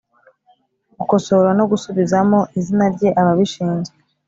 [0.97, 3.95] gukosora no gusubizamo izina rye Ababishinzwe